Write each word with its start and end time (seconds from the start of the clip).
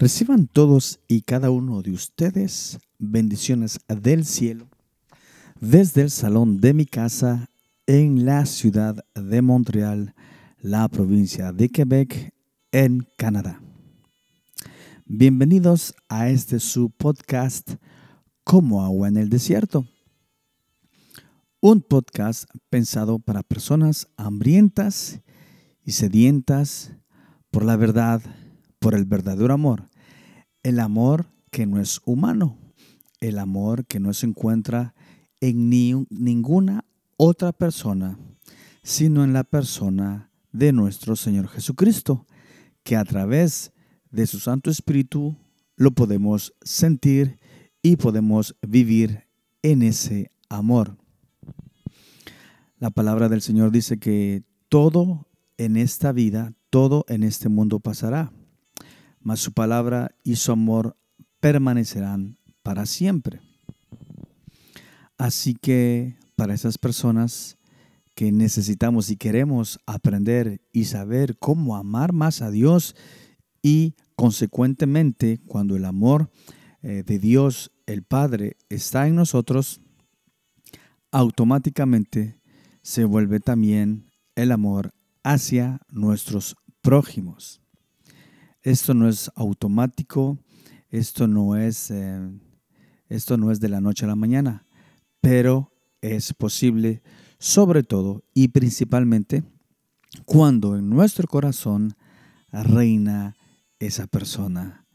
Reciban 0.00 0.46
todos 0.46 0.98
y 1.08 1.20
cada 1.20 1.50
uno 1.50 1.82
de 1.82 1.90
ustedes 1.90 2.78
bendiciones 2.98 3.80
del 3.86 4.24
cielo 4.24 4.66
desde 5.60 6.00
el 6.00 6.10
salón 6.10 6.58
de 6.58 6.72
mi 6.72 6.86
casa 6.86 7.50
en 7.86 8.24
la 8.24 8.46
ciudad 8.46 9.04
de 9.14 9.42
Montreal, 9.42 10.14
la 10.58 10.88
provincia 10.88 11.52
de 11.52 11.68
Quebec, 11.68 12.32
en 12.72 13.06
Canadá. 13.18 13.60
Bienvenidos 15.04 15.94
a 16.08 16.30
este 16.30 16.60
su 16.60 16.88
podcast 16.88 17.74
Como 18.42 18.82
agua 18.82 19.08
en 19.08 19.18
el 19.18 19.28
desierto. 19.28 19.86
Un 21.60 21.82
podcast 21.82 22.48
pensado 22.70 23.18
para 23.18 23.42
personas 23.42 24.08
hambrientas 24.16 25.20
y 25.84 25.92
sedientas 25.92 26.90
por 27.50 27.66
la 27.66 27.76
verdad, 27.76 28.22
por 28.78 28.94
el 28.94 29.04
verdadero 29.04 29.52
amor. 29.52 29.89
El 30.62 30.78
amor 30.78 31.26
que 31.50 31.66
no 31.66 31.80
es 31.80 32.00
humano, 32.04 32.58
el 33.20 33.38
amor 33.38 33.86
que 33.86 33.98
no 33.98 34.12
se 34.12 34.26
encuentra 34.26 34.94
en 35.40 35.70
ni, 35.70 35.94
ninguna 36.10 36.84
otra 37.16 37.52
persona, 37.52 38.18
sino 38.82 39.24
en 39.24 39.32
la 39.32 39.44
persona 39.44 40.30
de 40.52 40.72
nuestro 40.72 41.16
Señor 41.16 41.48
Jesucristo, 41.48 42.26
que 42.82 42.96
a 42.96 43.04
través 43.04 43.72
de 44.10 44.26
su 44.26 44.38
Santo 44.38 44.70
Espíritu 44.70 45.36
lo 45.76 45.92
podemos 45.92 46.54
sentir 46.62 47.38
y 47.82 47.96
podemos 47.96 48.56
vivir 48.66 49.28
en 49.62 49.82
ese 49.82 50.30
amor. 50.48 50.96
La 52.78 52.90
palabra 52.90 53.28
del 53.28 53.42
Señor 53.42 53.70
dice 53.70 53.98
que 53.98 54.42
todo 54.68 55.26
en 55.56 55.76
esta 55.76 56.12
vida, 56.12 56.54
todo 56.70 57.04
en 57.08 57.22
este 57.22 57.48
mundo 57.48 57.80
pasará, 57.80 58.32
mas 59.20 59.40
su 59.40 59.52
palabra 59.52 60.14
y 60.24 60.36
su 60.36 60.52
amor 60.52 60.96
permanecerán 61.40 62.38
para 62.62 62.86
siempre. 62.86 63.40
Así 65.18 65.54
que 65.54 66.16
para 66.36 66.54
esas 66.54 66.78
personas 66.78 67.58
que 68.14 68.32
necesitamos 68.32 69.10
y 69.10 69.16
queremos 69.16 69.78
aprender 69.86 70.60
y 70.72 70.84
saber 70.84 71.38
cómo 71.38 71.76
amar 71.76 72.12
más 72.12 72.42
a 72.42 72.50
Dios 72.50 72.96
y 73.62 73.94
consecuentemente 74.16 75.38
cuando 75.46 75.76
el 75.76 75.84
amor 75.84 76.30
eh, 76.82 77.02
de 77.06 77.18
Dios 77.18 77.70
el 77.86 78.02
Padre 78.02 78.56
está 78.68 79.06
en 79.06 79.14
nosotros, 79.14 79.80
automáticamente 81.10 82.40
se 82.82 83.04
vuelve 83.04 83.40
también 83.40 84.10
el 84.34 84.52
amor 84.52 84.92
hacia 85.22 85.80
nuestros 85.90 86.56
prójimos. 86.82 87.60
Esto 88.62 88.94
no 88.94 89.08
es 89.08 89.30
automático, 89.36 90.38
esto 90.90 91.26
no 91.26 91.56
es, 91.56 91.90
eh, 91.90 92.20
esto 93.08 93.36
no 93.36 93.50
es 93.50 93.60
de 93.60 93.68
la 93.68 93.80
noche 93.80 94.04
a 94.04 94.08
la 94.08 94.16
mañana, 94.16 94.66
pero 95.20 95.72
es 96.02 96.34
posible 96.34 97.02
sobre 97.38 97.82
todo 97.82 98.22
y 98.34 98.48
principalmente 98.48 99.44
cuando 100.24 100.76
en 100.76 100.90
nuestro 100.90 101.26
corazón 101.26 101.94
reina 102.52 103.34
esa 103.78 104.06
persona, 104.06 104.86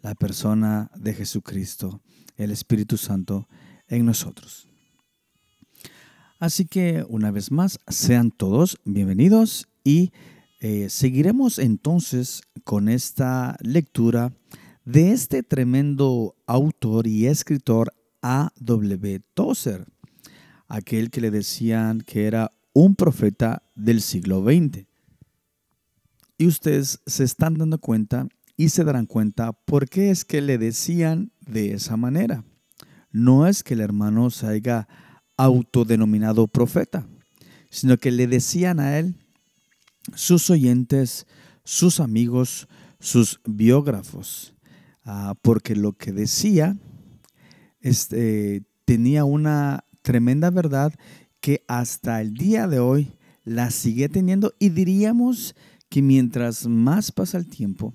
la 0.00 0.14
persona 0.14 0.90
de 0.96 1.14
Jesucristo, 1.14 2.02
el 2.36 2.50
Espíritu 2.50 2.96
Santo 2.96 3.48
en 3.86 4.04
nosotros. 4.04 4.68
Así 6.40 6.64
que 6.64 7.04
una 7.08 7.30
vez 7.30 7.52
más, 7.52 7.78
sean 7.86 8.32
todos 8.32 8.80
bienvenidos 8.84 9.68
y 9.84 10.10
eh, 10.64 10.90
seguiremos 10.90 11.58
entonces 11.58 12.42
con 12.62 12.88
esta 12.88 13.56
lectura 13.62 14.32
de 14.84 15.10
este 15.10 15.42
tremendo 15.42 16.36
autor 16.46 17.08
y 17.08 17.26
escritor 17.26 17.92
A.W. 18.22 19.22
Tozer, 19.34 19.88
aquel 20.68 21.10
que 21.10 21.20
le 21.20 21.32
decían 21.32 22.00
que 22.02 22.28
era 22.28 22.52
un 22.74 22.94
profeta 22.94 23.64
del 23.74 24.00
siglo 24.00 24.44
XX. 24.44 24.86
Y 26.38 26.46
ustedes 26.46 27.00
se 27.06 27.24
están 27.24 27.54
dando 27.54 27.78
cuenta 27.78 28.28
y 28.56 28.68
se 28.68 28.84
darán 28.84 29.06
cuenta 29.06 29.52
por 29.52 29.88
qué 29.88 30.10
es 30.12 30.24
que 30.24 30.40
le 30.40 30.58
decían 30.58 31.32
de 31.40 31.72
esa 31.72 31.96
manera. 31.96 32.44
No 33.10 33.48
es 33.48 33.64
que 33.64 33.74
el 33.74 33.80
hermano 33.80 34.30
se 34.30 34.46
haya 34.46 34.86
autodenominado 35.36 36.46
profeta, 36.46 37.08
sino 37.68 37.96
que 37.96 38.12
le 38.12 38.28
decían 38.28 38.78
a 38.78 39.00
él 39.00 39.16
sus 40.14 40.50
oyentes, 40.50 41.26
sus 41.64 42.00
amigos, 42.00 42.68
sus 42.98 43.40
biógrafos, 43.44 44.54
ah, 45.04 45.34
porque 45.42 45.76
lo 45.76 45.92
que 45.92 46.12
decía 46.12 46.76
este, 47.80 48.64
tenía 48.84 49.24
una 49.24 49.84
tremenda 50.02 50.50
verdad 50.50 50.92
que 51.40 51.64
hasta 51.66 52.20
el 52.20 52.34
día 52.34 52.68
de 52.68 52.78
hoy 52.78 53.12
la 53.44 53.70
sigue 53.70 54.08
teniendo 54.08 54.54
y 54.58 54.70
diríamos 54.70 55.54
que 55.88 56.02
mientras 56.02 56.66
más 56.66 57.10
pasa 57.10 57.38
el 57.38 57.48
tiempo, 57.48 57.92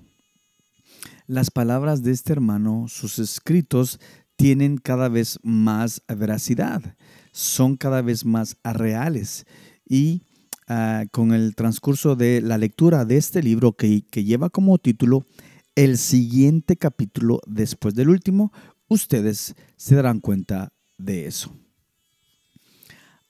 las 1.26 1.50
palabras 1.50 2.02
de 2.02 2.12
este 2.12 2.32
hermano, 2.32 2.86
sus 2.88 3.18
escritos, 3.18 3.98
tienen 4.36 4.78
cada 4.78 5.08
vez 5.08 5.38
más 5.42 6.02
veracidad, 6.06 6.96
son 7.32 7.76
cada 7.76 8.02
vez 8.02 8.24
más 8.24 8.56
reales 8.62 9.46
y 9.88 10.22
Ah, 10.70 11.06
con 11.10 11.32
el 11.32 11.54
transcurso 11.54 12.14
de 12.14 12.42
la 12.42 12.58
lectura 12.58 13.06
de 13.06 13.16
este 13.16 13.42
libro 13.42 13.72
que, 13.72 14.02
lleva 14.12 14.50
como 14.50 14.76
título 14.76 15.24
El 15.74 15.96
siguiente 15.96 16.76
capítulo 16.76 17.40
después 17.46 17.94
del 17.94 18.10
último, 18.10 18.52
ustedes 18.86 19.54
se 19.76 19.94
darán 19.94 20.20
cuenta 20.20 20.74
de 20.98 21.26
eso. 21.26 21.56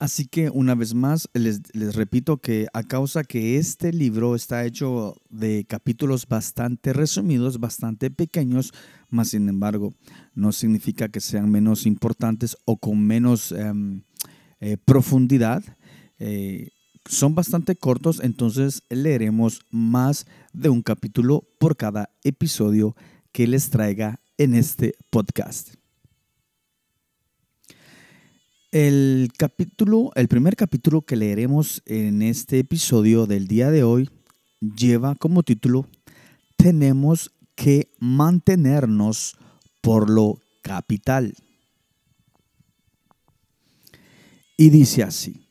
Así 0.00 0.26
que 0.26 0.50
una 0.50 0.74
vez 0.74 0.94
más 0.94 1.28
les, 1.32 1.60
les, 1.76 1.94
repito 1.94 2.38
que 2.38 2.66
a 2.72 2.82
causa 2.82 3.22
que 3.22 3.56
este 3.56 3.92
libro 3.92 4.34
está 4.34 4.64
hecho 4.64 5.14
de 5.28 5.64
capítulos 5.64 6.26
bastante 6.26 6.92
resumidos, 6.92 7.60
bastante 7.60 8.10
pequeños, 8.10 8.72
más 9.10 9.28
sin 9.28 9.48
embargo 9.48 9.94
no 10.34 10.50
significa 10.50 11.08
que 11.08 11.20
sean 11.20 11.52
menos 11.52 11.86
importantes 11.86 12.56
o 12.64 12.78
con 12.78 13.00
menos 13.00 13.52
em, 13.52 14.02
eh, 14.58 14.76
profundidad. 14.76 15.62
Eh, 16.18 16.70
son 17.08 17.34
bastante 17.34 17.74
cortos, 17.74 18.20
entonces 18.22 18.82
leeremos 18.90 19.62
más 19.70 20.26
de 20.52 20.68
un 20.68 20.82
capítulo 20.82 21.48
por 21.58 21.76
cada 21.76 22.10
episodio 22.22 22.94
que 23.32 23.46
les 23.46 23.70
traiga 23.70 24.20
en 24.36 24.54
este 24.54 24.94
podcast. 25.08 25.74
El 28.70 29.30
capítulo, 29.38 30.10
el 30.14 30.28
primer 30.28 30.54
capítulo 30.54 31.00
que 31.00 31.16
leeremos 31.16 31.82
en 31.86 32.20
este 32.20 32.58
episodio 32.58 33.26
del 33.26 33.48
día 33.48 33.70
de 33.70 33.82
hoy 33.82 34.10
lleva 34.60 35.14
como 35.14 35.42
título 35.42 35.88
Tenemos 36.56 37.32
que 37.54 37.90
mantenernos 37.98 39.38
por 39.80 40.10
lo 40.10 40.42
capital. 40.60 41.34
Y 44.58 44.68
dice 44.68 45.02
así. 45.02 45.47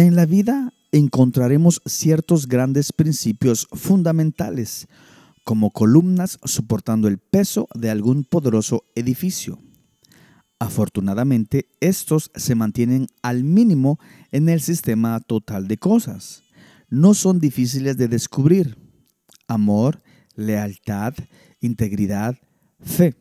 En 0.00 0.16
la 0.16 0.24
vida 0.24 0.72
encontraremos 0.92 1.82
ciertos 1.84 2.48
grandes 2.48 2.90
principios 2.90 3.68
fundamentales, 3.70 4.88
como 5.44 5.72
columnas 5.72 6.38
soportando 6.42 7.06
el 7.06 7.18
peso 7.18 7.68
de 7.74 7.90
algún 7.90 8.24
poderoso 8.24 8.86
edificio. 8.94 9.58
Afortunadamente, 10.58 11.68
estos 11.80 12.30
se 12.34 12.54
mantienen 12.54 13.08
al 13.20 13.44
mínimo 13.44 14.00
en 14.32 14.48
el 14.48 14.62
sistema 14.62 15.20
total 15.20 15.68
de 15.68 15.76
cosas. 15.76 16.44
No 16.88 17.12
son 17.12 17.38
difíciles 17.38 17.98
de 17.98 18.08
descubrir. 18.08 18.78
Amor, 19.48 20.02
lealtad, 20.34 21.12
integridad, 21.60 22.38
fe. 22.80 23.16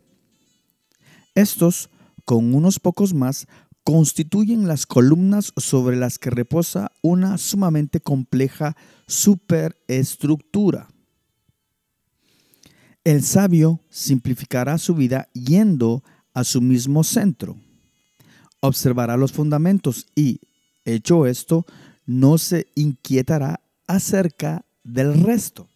Estos, 1.36 1.89
con 2.24 2.56
unos 2.56 2.80
pocos 2.80 3.13
más, 3.13 3.48
constituyen 3.91 4.68
las 4.68 4.86
columnas 4.86 5.51
sobre 5.57 5.97
las 5.97 6.19
que 6.19 6.30
reposa 6.30 6.91
una 7.01 7.39
sumamente 7.39 8.00
compleja 8.00 8.77
superestructura. 9.07 10.89
El 13.03 13.24
sabio 13.24 13.80
simplificará 13.89 14.77
su 14.77 14.94
vida 14.94 15.27
yendo 15.33 16.03
a 16.36 16.44
su 16.44 16.62
mismo 16.62 17.03
centro. 17.03 17.57
Observará 18.59 19.18
los 19.18 19.31
fundamentos 19.31 20.06
y, 20.15 20.39
hecho 20.85 21.25
esto, 21.25 21.65
no 22.06 22.38
se 22.38 22.68
inquietará 22.75 23.59
acerca 23.88 24.65
del 24.83 25.19
resto. 25.19 25.68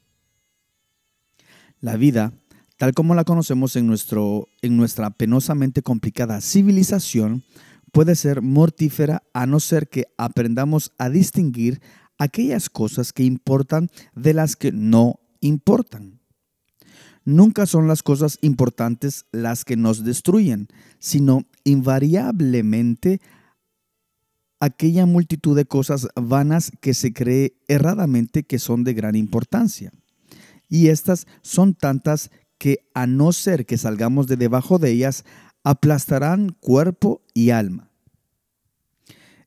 La 1.81 1.97
vida, 1.97 2.31
tal 2.77 2.93
como 2.93 3.15
la 3.15 3.23
conocemos 3.23 3.75
en, 3.75 3.87
nuestro, 3.87 4.49
en 4.61 4.77
nuestra 4.77 5.09
penosamente 5.09 5.81
complicada 5.81 6.41
civilización, 6.41 7.43
puede 7.93 8.15
ser 8.15 8.41
mortífera 8.41 9.23
a 9.33 9.45
no 9.45 9.61
ser 9.61 9.87
que 9.87 10.07
aprendamos 10.17 10.91
a 10.97 11.09
distinguir 11.09 11.79
aquellas 12.17 12.69
cosas 12.69 13.13
que 13.13 13.23
importan 13.23 13.89
de 14.15 14.33
las 14.33 14.55
que 14.55 14.71
no 14.71 15.19
importan. 15.41 16.19
Nunca 17.23 17.65
son 17.67 17.87
las 17.87 18.03
cosas 18.03 18.39
importantes 18.41 19.25
las 19.31 19.63
que 19.63 19.77
nos 19.77 20.03
destruyen, 20.03 20.67
sino 20.99 21.45
invariablemente 21.63 23.21
aquella 24.59 25.05
multitud 25.05 25.55
de 25.55 25.65
cosas 25.65 26.07
vanas 26.15 26.71
que 26.81 26.95
se 26.95 27.13
cree 27.13 27.53
erradamente 27.67 28.43
que 28.43 28.57
son 28.57 28.83
de 28.83 28.95
gran 28.95 29.15
importancia. 29.15 29.91
Y 30.67 30.87
estas 30.87 31.27
son 31.43 31.75
tantas 31.75 32.31
que 32.57 32.79
a 32.95 33.05
no 33.05 33.33
ser 33.33 33.67
que 33.67 33.77
salgamos 33.77 34.25
de 34.25 34.37
debajo 34.37 34.79
de 34.79 34.91
ellas, 34.91 35.25
aplastarán 35.63 36.49
cuerpo 36.59 37.21
y 37.33 37.51
alma. 37.51 37.89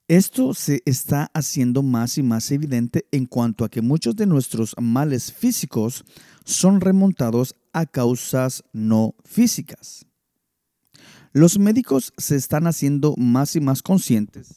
Esto 0.09 0.55
se 0.55 0.83
está 0.85 1.31
haciendo 1.35 1.83
más 1.83 2.17
y 2.17 2.23
más 2.23 2.51
evidente 2.53 3.07
en 3.11 3.27
cuanto 3.27 3.65
a 3.65 3.69
que 3.69 3.83
muchos 3.83 4.15
de 4.15 4.27
nuestros 4.27 4.75
males 4.81 5.33
físicos 5.33 6.05
son 6.45 6.81
remontados 6.81 7.57
a 7.73 7.87
causas 7.87 8.63
no 8.73 9.17
físicas. 9.25 10.07
Los 11.33 11.59
médicos 11.59 12.13
se 12.17 12.37
están 12.37 12.67
haciendo 12.67 13.15
más 13.17 13.57
y 13.57 13.61
más 13.61 13.83
conscientes 13.83 14.55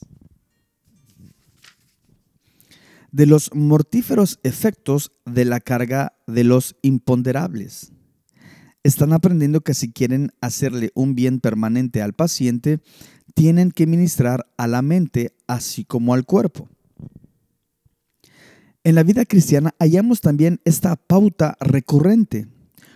de 3.12 3.26
los 3.26 3.50
mortíferos 3.54 4.38
efectos 4.42 5.12
de 5.24 5.44
la 5.44 5.60
carga 5.60 6.14
de 6.26 6.44
los 6.44 6.76
imponderables. 6.82 7.92
Están 8.82 9.12
aprendiendo 9.12 9.60
que 9.60 9.74
si 9.74 9.92
quieren 9.92 10.32
hacerle 10.40 10.90
un 10.94 11.14
bien 11.14 11.40
permanente 11.40 12.00
al 12.00 12.14
paciente, 12.14 12.80
tienen 13.34 13.70
que 13.70 13.86
ministrar 13.86 14.46
a 14.56 14.66
la 14.66 14.82
mente 14.82 15.34
así 15.46 15.84
como 15.84 16.14
al 16.14 16.24
cuerpo. 16.24 16.68
En 18.82 18.94
la 18.94 19.02
vida 19.02 19.26
cristiana 19.26 19.74
hallamos 19.78 20.22
también 20.22 20.60
esta 20.64 20.96
pauta 20.96 21.56
recurrente, 21.60 22.48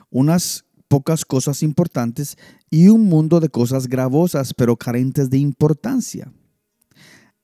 unas 0.09 0.65
pocas 0.89 1.27
cosas 1.27 1.63
importantes 1.63 2.39
y 2.71 2.89
un 2.89 3.05
mundo 3.05 3.39
de 3.41 3.51
cosas 3.51 3.87
gravosas 3.87 4.55
pero 4.55 4.77
carentes 4.77 5.29
de 5.29 5.39
importancia. 5.39 6.33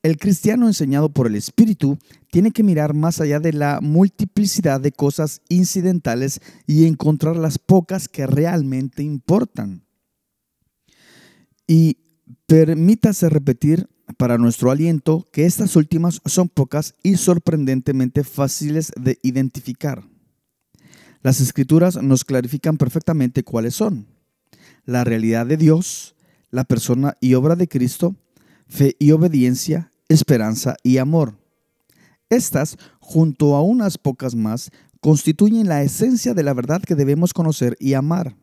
El 0.03 0.17
cristiano 0.17 0.65
enseñado 0.65 1.13
por 1.13 1.27
el 1.27 1.35
Espíritu 1.35 1.99
tiene 2.31 2.51
que 2.51 2.63
mirar 2.63 2.95
más 2.95 3.21
allá 3.21 3.39
de 3.39 3.53
la 3.53 3.79
multiplicidad 3.81 4.81
de 4.81 4.91
cosas 4.91 5.41
incidentales 5.47 6.41
y 6.65 6.87
encontrar 6.87 7.35
las 7.35 7.59
pocas 7.59 8.07
que 8.07 8.25
realmente 8.25 9.03
importan. 9.03 9.85
Y 11.67 11.97
permítase 12.47 13.29
repetir 13.29 13.89
para 14.17 14.39
nuestro 14.39 14.71
aliento 14.71 15.27
que 15.31 15.45
estas 15.45 15.75
últimas 15.75 16.19
son 16.25 16.49
pocas 16.49 16.95
y 17.03 17.17
sorprendentemente 17.17 18.23
fáciles 18.23 18.91
de 18.99 19.19
identificar. 19.21 20.03
Las 21.21 21.39
escrituras 21.41 22.01
nos 22.01 22.25
clarifican 22.25 22.77
perfectamente 22.77 23.43
cuáles 23.43 23.75
son. 23.75 24.07
La 24.83 25.03
realidad 25.03 25.45
de 25.45 25.57
Dios, 25.57 26.15
la 26.49 26.63
persona 26.63 27.15
y 27.21 27.35
obra 27.35 27.55
de 27.55 27.67
Cristo, 27.67 28.15
fe 28.67 28.95
y 28.97 29.11
obediencia, 29.11 29.90
esperanza 30.11 30.75
y 30.83 30.97
amor. 30.97 31.37
Estas, 32.29 32.77
junto 32.99 33.55
a 33.55 33.61
unas 33.61 33.97
pocas 33.97 34.35
más, 34.35 34.71
constituyen 34.99 35.67
la 35.67 35.83
esencia 35.83 36.33
de 36.33 36.43
la 36.43 36.53
verdad 36.53 36.81
que 36.81 36.95
debemos 36.95 37.33
conocer 37.33 37.75
y 37.79 37.93
amar. 37.93 38.35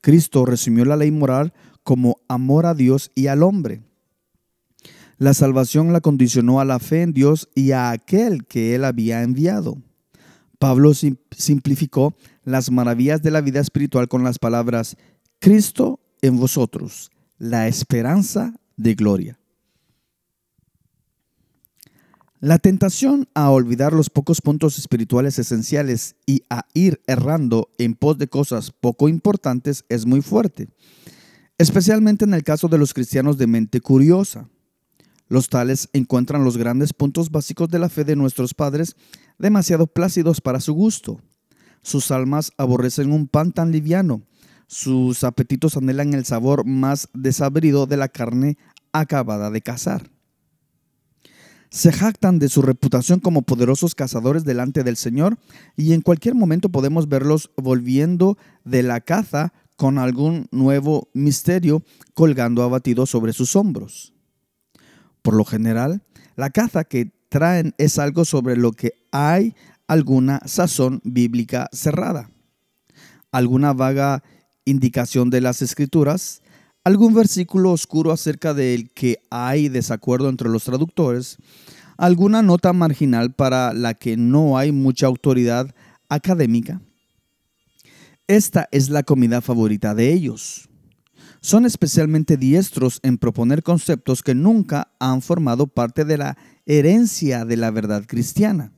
Cristo 0.00 0.44
resumió 0.46 0.84
la 0.84 0.96
ley 0.96 1.10
moral 1.10 1.52
como 1.82 2.18
amor 2.28 2.66
a 2.66 2.74
Dios 2.74 3.10
y 3.14 3.26
al 3.26 3.42
hombre. 3.42 3.82
La 5.18 5.34
salvación 5.34 5.92
la 5.92 6.00
condicionó 6.00 6.60
a 6.60 6.64
la 6.64 6.78
fe 6.78 7.02
en 7.02 7.12
Dios 7.12 7.48
y 7.54 7.72
a 7.72 7.90
aquel 7.90 8.44
que 8.46 8.74
él 8.74 8.84
había 8.84 9.22
enviado. 9.22 9.78
Pablo 10.58 10.92
simplificó 10.94 12.14
las 12.44 12.70
maravillas 12.70 13.22
de 13.22 13.30
la 13.30 13.40
vida 13.40 13.60
espiritual 13.60 14.08
con 14.08 14.24
las 14.24 14.38
palabras 14.38 14.96
Cristo 15.38 16.00
en 16.22 16.38
vosotros, 16.38 17.10
la 17.38 17.68
esperanza 17.68 18.54
de 18.76 18.94
gloria. 18.94 19.38
La 22.46 22.60
tentación 22.60 23.28
a 23.34 23.50
olvidar 23.50 23.92
los 23.92 24.08
pocos 24.08 24.40
puntos 24.40 24.78
espirituales 24.78 25.36
esenciales 25.40 26.14
y 26.26 26.44
a 26.48 26.64
ir 26.74 27.02
errando 27.08 27.70
en 27.76 27.94
pos 27.94 28.18
de 28.18 28.28
cosas 28.28 28.70
poco 28.70 29.08
importantes 29.08 29.84
es 29.88 30.06
muy 30.06 30.22
fuerte, 30.22 30.68
especialmente 31.58 32.24
en 32.24 32.34
el 32.34 32.44
caso 32.44 32.68
de 32.68 32.78
los 32.78 32.94
cristianos 32.94 33.36
de 33.36 33.48
mente 33.48 33.80
curiosa. 33.80 34.48
Los 35.26 35.48
tales 35.48 35.88
encuentran 35.92 36.44
los 36.44 36.56
grandes 36.56 36.92
puntos 36.92 37.32
básicos 37.32 37.68
de 37.68 37.80
la 37.80 37.88
fe 37.88 38.04
de 38.04 38.14
nuestros 38.14 38.54
padres 38.54 38.94
demasiado 39.40 39.88
plácidos 39.88 40.40
para 40.40 40.60
su 40.60 40.72
gusto. 40.72 41.20
Sus 41.82 42.12
almas 42.12 42.52
aborrecen 42.58 43.10
un 43.10 43.26
pan 43.26 43.50
tan 43.50 43.72
liviano, 43.72 44.22
sus 44.68 45.24
apetitos 45.24 45.76
anhelan 45.76 46.14
el 46.14 46.24
sabor 46.24 46.64
más 46.64 47.08
desabrido 47.12 47.86
de 47.86 47.96
la 47.96 48.06
carne 48.06 48.56
acabada 48.92 49.50
de 49.50 49.62
cazar 49.62 50.15
se 51.70 51.92
jactan 51.92 52.38
de 52.38 52.48
su 52.48 52.62
reputación 52.62 53.20
como 53.20 53.42
poderosos 53.42 53.94
cazadores 53.94 54.44
delante 54.44 54.84
del 54.84 54.96
Señor 54.96 55.38
y 55.76 55.92
en 55.92 56.00
cualquier 56.00 56.34
momento 56.34 56.68
podemos 56.68 57.08
verlos 57.08 57.50
volviendo 57.56 58.38
de 58.64 58.82
la 58.82 59.00
caza 59.00 59.52
con 59.76 59.98
algún 59.98 60.48
nuevo 60.50 61.08
misterio 61.12 61.82
colgando 62.14 62.62
abatido 62.62 63.06
sobre 63.06 63.32
sus 63.32 63.56
hombros. 63.56 64.14
Por 65.22 65.34
lo 65.34 65.44
general, 65.44 66.02
la 66.36 66.50
caza 66.50 66.84
que 66.84 67.12
traen 67.28 67.74
es 67.78 67.98
algo 67.98 68.24
sobre 68.24 68.56
lo 68.56 68.72
que 68.72 68.92
hay 69.10 69.54
alguna 69.86 70.40
sazón 70.46 71.00
bíblica 71.04 71.68
cerrada, 71.72 72.30
alguna 73.32 73.72
vaga 73.72 74.22
indicación 74.64 75.30
de 75.30 75.40
las 75.40 75.62
escrituras, 75.62 76.42
algún 76.86 77.14
versículo 77.14 77.72
oscuro 77.72 78.12
acerca 78.12 78.54
del 78.54 78.90
que 78.90 79.18
hay 79.28 79.68
desacuerdo 79.68 80.28
entre 80.28 80.48
los 80.48 80.62
traductores, 80.62 81.36
alguna 81.96 82.42
nota 82.42 82.72
marginal 82.72 83.34
para 83.34 83.72
la 83.72 83.94
que 83.94 84.16
no 84.16 84.56
hay 84.56 84.70
mucha 84.70 85.08
autoridad 85.08 85.74
académica. 86.08 86.80
Esta 88.28 88.68
es 88.70 88.88
la 88.88 89.02
comida 89.02 89.40
favorita 89.40 89.96
de 89.96 90.12
ellos. 90.12 90.68
Son 91.40 91.66
especialmente 91.66 92.36
diestros 92.36 93.00
en 93.02 93.18
proponer 93.18 93.64
conceptos 93.64 94.22
que 94.22 94.36
nunca 94.36 94.92
han 95.00 95.22
formado 95.22 95.66
parte 95.66 96.04
de 96.04 96.18
la 96.18 96.38
herencia 96.66 97.44
de 97.44 97.56
la 97.56 97.72
verdad 97.72 98.04
cristiana. 98.06 98.75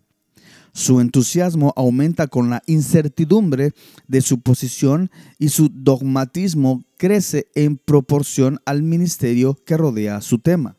Su 0.73 1.01
entusiasmo 1.01 1.73
aumenta 1.77 2.27
con 2.27 2.51
la 2.51 2.63
incertidumbre 2.67 3.73
de 4.07 4.21
su 4.21 4.41
posición 4.41 5.11
y 5.39 5.49
su 5.49 5.69
dogmatismo 5.73 6.85
crece 6.97 7.49
en 7.55 7.77
proporción 7.77 8.61
al 8.65 8.83
ministerio 8.83 9.55
que 9.65 9.77
rodea 9.77 10.21
su 10.21 10.39
tema. 10.39 10.77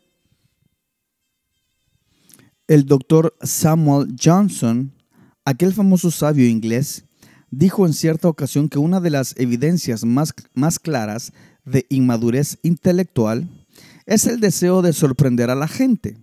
El 2.66 2.86
doctor 2.86 3.36
Samuel 3.42 4.14
Johnson, 4.22 4.92
aquel 5.44 5.72
famoso 5.74 6.10
sabio 6.10 6.46
inglés, 6.46 7.04
dijo 7.50 7.84
en 7.84 7.92
cierta 7.92 8.28
ocasión 8.28 8.68
que 8.68 8.78
una 8.78 9.00
de 9.00 9.10
las 9.10 9.34
evidencias 9.38 10.04
más, 10.04 10.32
claras 10.78 11.32
de 11.64 11.84
inmadurez 11.88 12.58
intelectual 12.62 13.48
es 14.06 14.26
el 14.26 14.40
deseo 14.40 14.82
de 14.82 14.92
sorprender 14.92 15.50
a 15.50 15.54
la 15.54 15.68
gente. 15.68 16.16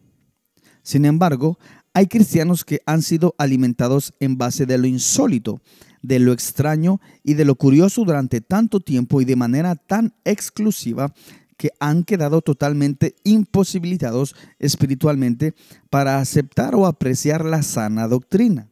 Sin 0.84 1.04
embargo, 1.04 1.60
hay 1.98 2.06
cristianos 2.06 2.64
que 2.64 2.84
han 2.86 3.02
sido 3.02 3.34
alimentados 3.40 4.14
en 4.20 4.38
base 4.38 4.68
de 4.68 4.78
lo 4.78 4.86
insólito, 4.86 5.62
de 6.04 6.20
lo 6.20 6.32
extraño 6.32 7.02
y 7.24 7.34
de 7.34 7.44
lo 7.44 7.56
curioso 7.56 8.04
durante 8.06 8.40
tanto 8.40 8.82
tiempo 8.82 9.20
y 9.20 9.26
de 9.26 9.36
manera 9.36 9.76
tan 9.76 10.14
exclusiva 10.24 11.12
que 11.58 11.72
han 11.80 12.04
quedado 12.04 12.44
totalmente 12.44 13.16
imposibilitados 13.24 14.36
espiritualmente 14.60 15.56
para 15.90 16.20
aceptar 16.20 16.76
o 16.76 16.86
apreciar 16.86 17.44
la 17.44 17.64
sana 17.64 18.08
doctrina. 18.08 18.70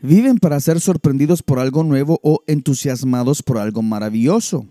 Viven 0.00 0.38
para 0.38 0.58
ser 0.58 0.80
sorprendidos 0.80 1.42
por 1.42 1.58
algo 1.58 1.84
nuevo 1.84 2.18
o 2.22 2.42
entusiasmados 2.46 3.42
por 3.42 3.58
algo 3.58 3.82
maravilloso 3.82 4.66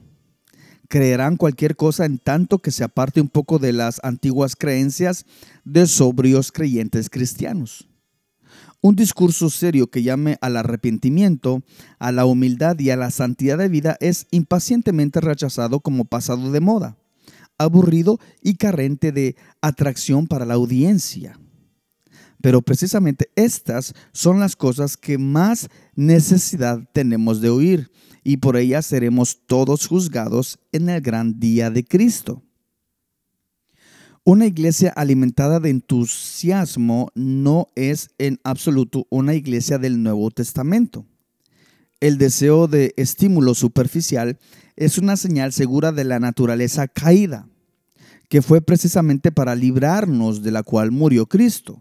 creerán 0.92 1.38
cualquier 1.38 1.78
cosa 1.78 2.04
en 2.04 2.18
tanto 2.18 2.60
que 2.60 2.70
se 2.70 2.84
aparte 2.84 3.22
un 3.22 3.30
poco 3.30 3.60
de 3.60 3.72
las 3.72 4.02
antiguas 4.04 4.58
creencias 4.58 5.26
de 5.64 5.88
sobrios 5.88 6.52
creyentes 6.52 7.10
cristianos. 7.10 7.88
Un 8.82 8.98
discurso 8.98 9.50
serio 9.50 9.88
que 9.88 10.04
llame 10.04 10.38
al 10.42 10.58
arrepentimiento, 10.58 11.64
a 11.98 12.12
la 12.12 12.26
humildad 12.26 12.78
y 12.78 12.90
a 12.90 12.98
la 12.98 13.10
santidad 13.10 13.58
de 13.58 13.70
vida 13.70 13.96
es 14.02 14.28
impacientemente 14.32 15.22
rechazado 15.22 15.80
como 15.80 16.04
pasado 16.04 16.52
de 16.52 16.60
moda, 16.60 16.98
aburrido 17.58 18.20
y 18.42 18.56
carente 18.56 19.14
de 19.14 19.38
atracción 19.62 20.28
para 20.28 20.46
la 20.46 20.56
audiencia. 20.56 21.40
Pero 22.42 22.62
precisamente 22.62 23.30
estas 23.36 23.94
son 24.12 24.40
las 24.40 24.56
cosas 24.56 24.98
que 24.98 25.18
más 25.18 25.70
necesidad 25.96 26.88
tenemos 26.94 27.42
de 27.42 27.50
oír 27.50 27.92
y 28.24 28.38
por 28.38 28.58
ellas 28.58 28.86
seremos 28.86 29.40
todos 29.46 29.88
juzgados 29.88 30.60
en 30.72 30.90
el 30.90 31.02
gran 31.02 31.40
día 31.40 31.70
de 31.70 31.84
Cristo. 31.84 32.44
Una 34.24 34.46
iglesia 34.46 34.92
alimentada 34.96 35.60
de 35.60 35.72
entusiasmo 35.72 37.10
no 37.16 37.70
es 37.76 38.12
en 38.20 38.40
absoluto 38.44 39.08
una 39.10 39.34
iglesia 39.34 39.80
del 39.80 40.02
Nuevo 40.04 40.30
Testamento. 40.30 41.06
el 42.00 42.18
deseo 42.18 42.68
de 42.68 42.96
estímulo 42.98 43.54
superficial 43.54 44.40
es 44.76 44.98
una 44.98 45.18
señal 45.18 45.54
segura 45.54 45.92
de 45.92 46.04
la 46.04 46.20
naturaleza 46.20 46.88
caída, 46.88 47.48
que 48.28 48.42
fue 48.42 48.60
precisamente 48.62 49.32
para 49.32 49.54
librarnos 49.54 50.42
de 50.42 50.50
la 50.50 50.64
cual 50.64 50.90
murió 50.90 51.28
Cristo. 51.28 51.80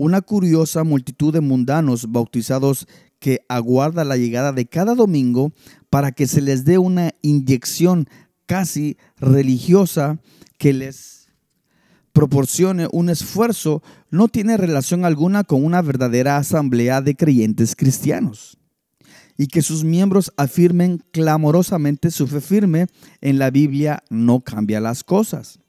Una 0.00 0.22
curiosa 0.22 0.82
multitud 0.82 1.30
de 1.30 1.42
mundanos 1.42 2.10
bautizados 2.10 2.86
que 3.18 3.44
aguarda 3.50 4.02
la 4.02 4.16
llegada 4.16 4.50
de 4.50 4.64
cada 4.64 4.94
domingo 4.94 5.52
para 5.90 6.12
que 6.12 6.26
se 6.26 6.40
les 6.40 6.64
dé 6.64 6.78
una 6.78 7.12
inyección 7.20 8.08
casi 8.46 8.96
religiosa 9.18 10.18
que 10.56 10.72
les 10.72 11.28
proporcione 12.14 12.88
un 12.90 13.10
esfuerzo 13.10 13.82
no 14.08 14.28
tiene 14.28 14.56
relación 14.56 15.04
alguna 15.04 15.44
con 15.44 15.62
una 15.62 15.82
verdadera 15.82 16.38
asamblea 16.38 17.02
de 17.02 17.14
creyentes 17.14 17.76
cristianos 17.76 18.56
y 19.36 19.48
que 19.48 19.60
sus 19.60 19.84
miembros 19.84 20.32
afirmen 20.38 21.04
clamorosamente 21.10 22.10
su 22.10 22.26
fe 22.26 22.40
firme 22.40 22.86
en 23.20 23.38
la 23.38 23.50
Biblia 23.50 24.02
no 24.08 24.40
cambia 24.40 24.80
las 24.80 25.04
cosas. 25.04 25.60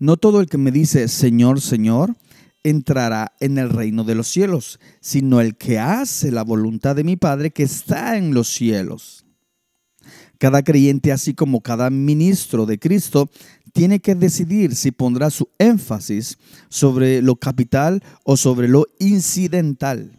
No 0.00 0.16
todo 0.16 0.40
el 0.40 0.48
que 0.48 0.58
me 0.58 0.72
dice 0.72 1.06
Señor, 1.06 1.60
Señor, 1.60 2.16
entrará 2.62 3.32
en 3.40 3.58
el 3.58 3.70
reino 3.70 4.04
de 4.04 4.14
los 4.14 4.28
cielos, 4.28 4.80
sino 5.00 5.40
el 5.40 5.56
que 5.56 5.78
hace 5.78 6.30
la 6.30 6.42
voluntad 6.42 6.96
de 6.96 7.04
mi 7.04 7.16
Padre 7.16 7.50
que 7.50 7.62
está 7.62 8.16
en 8.16 8.34
los 8.34 8.48
cielos. 8.48 9.24
Cada 10.38 10.62
creyente, 10.62 11.12
así 11.12 11.34
como 11.34 11.60
cada 11.60 11.90
ministro 11.90 12.66
de 12.66 12.78
Cristo, 12.78 13.30
tiene 13.72 14.00
que 14.00 14.14
decidir 14.14 14.74
si 14.74 14.90
pondrá 14.90 15.30
su 15.30 15.48
énfasis 15.58 16.38
sobre 16.68 17.22
lo 17.22 17.36
capital 17.36 18.02
o 18.24 18.36
sobre 18.36 18.68
lo 18.68 18.86
incidental 18.98 20.12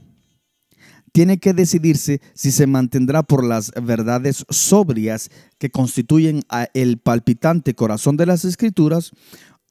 tiene 1.11 1.39
que 1.39 1.53
decidirse 1.53 2.21
si 2.33 2.51
se 2.51 2.67
mantendrá 2.67 3.23
por 3.23 3.43
las 3.43 3.71
verdades 3.81 4.45
sobrias 4.49 5.29
que 5.57 5.69
constituyen 5.69 6.43
el 6.73 6.97
palpitante 6.97 7.75
corazón 7.75 8.17
de 8.17 8.25
las 8.25 8.45
escrituras 8.45 9.11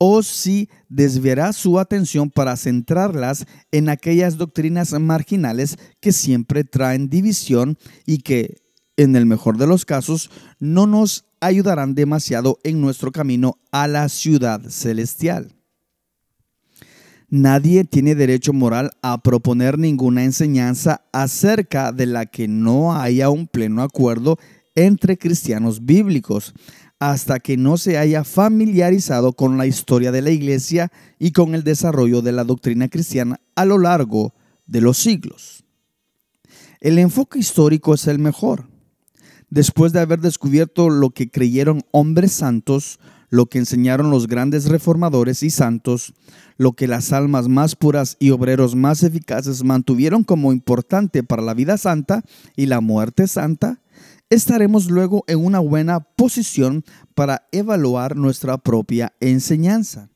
o 0.02 0.22
si 0.22 0.70
desviará 0.88 1.52
su 1.52 1.78
atención 1.78 2.30
para 2.30 2.56
centrarlas 2.56 3.44
en 3.70 3.90
aquellas 3.90 4.38
doctrinas 4.38 4.98
marginales 4.98 5.76
que 6.00 6.10
siempre 6.12 6.64
traen 6.64 7.10
división 7.10 7.76
y 8.06 8.18
que, 8.18 8.62
en 8.96 9.14
el 9.14 9.26
mejor 9.26 9.58
de 9.58 9.66
los 9.66 9.84
casos, 9.84 10.30
no 10.58 10.86
nos 10.86 11.26
ayudarán 11.38 11.94
demasiado 11.94 12.58
en 12.64 12.80
nuestro 12.80 13.12
camino 13.12 13.58
a 13.72 13.88
la 13.88 14.08
ciudad 14.08 14.62
celestial. 14.70 15.52
Nadie 17.28 17.84
tiene 17.84 18.14
derecho 18.14 18.54
moral 18.54 18.92
a 19.02 19.22
proponer 19.22 19.78
ninguna 19.78 20.24
enseñanza 20.24 21.02
acerca 21.12 21.92
de 21.92 22.06
la 22.06 22.24
que 22.24 22.48
no 22.48 22.96
haya 22.96 23.28
un 23.28 23.46
pleno 23.46 23.82
acuerdo 23.82 24.38
entre 24.74 25.18
cristianos 25.18 25.84
bíblicos, 25.84 26.54
hasta 27.00 27.40
que 27.40 27.56
no 27.56 27.78
se 27.78 27.96
haya 27.96 28.24
familiarizado 28.24 29.32
con 29.32 29.56
la 29.56 29.66
historia 29.66 30.12
de 30.12 30.20
la 30.20 30.30
Iglesia 30.30 30.92
y 31.18 31.32
con 31.32 31.54
el 31.54 31.64
desarrollo 31.64 32.20
de 32.20 32.32
la 32.32 32.44
doctrina 32.44 32.88
cristiana 32.88 33.40
a 33.56 33.64
lo 33.64 33.78
largo 33.78 34.34
de 34.66 34.82
los 34.82 34.98
siglos. 34.98 35.64
El 36.80 36.98
enfoque 36.98 37.38
histórico 37.38 37.94
es 37.94 38.06
el 38.06 38.18
mejor. 38.18 38.68
Después 39.48 39.92
de 39.92 40.00
haber 40.00 40.20
descubierto 40.20 40.90
lo 40.90 41.10
que 41.10 41.30
creyeron 41.30 41.82
hombres 41.90 42.32
santos, 42.32 43.00
lo 43.30 43.46
que 43.46 43.58
enseñaron 43.58 44.10
los 44.10 44.26
grandes 44.26 44.66
reformadores 44.66 45.42
y 45.42 45.50
santos, 45.50 46.12
lo 46.58 46.72
que 46.72 46.86
las 46.86 47.12
almas 47.12 47.48
más 47.48 47.76
puras 47.76 48.16
y 48.20 48.30
obreros 48.30 48.76
más 48.76 49.02
eficaces 49.02 49.64
mantuvieron 49.64 50.22
como 50.22 50.52
importante 50.52 51.22
para 51.22 51.42
la 51.42 51.54
vida 51.54 51.78
santa 51.78 52.22
y 52.56 52.66
la 52.66 52.80
muerte 52.80 53.26
santa, 53.26 53.80
estaremos 54.30 54.88
luego 54.88 55.24
en 55.26 55.44
una 55.44 55.58
buena 55.58 56.00
posición 56.00 56.84
para 57.14 57.48
evaluar 57.50 58.16
nuestra 58.16 58.56
propia 58.58 59.12
enseñanza. 59.20 60.08